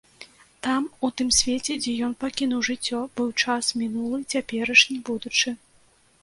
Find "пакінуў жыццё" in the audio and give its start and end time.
2.23-3.03